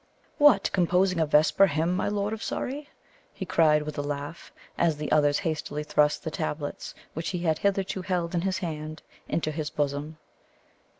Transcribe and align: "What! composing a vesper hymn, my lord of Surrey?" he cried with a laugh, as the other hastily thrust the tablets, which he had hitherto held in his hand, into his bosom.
"What! 0.39 0.71
composing 0.73 1.19
a 1.19 1.27
vesper 1.27 1.67
hymn, 1.67 1.95
my 1.95 2.07
lord 2.07 2.33
of 2.33 2.41
Surrey?" 2.41 2.89
he 3.31 3.45
cried 3.45 3.83
with 3.83 3.99
a 3.99 4.01
laugh, 4.01 4.51
as 4.75 4.97
the 4.97 5.11
other 5.11 5.31
hastily 5.31 5.83
thrust 5.83 6.23
the 6.23 6.31
tablets, 6.31 6.95
which 7.13 7.29
he 7.29 7.37
had 7.41 7.59
hitherto 7.59 8.01
held 8.01 8.33
in 8.33 8.41
his 8.41 8.57
hand, 8.57 9.03
into 9.29 9.51
his 9.51 9.69
bosom. 9.69 10.17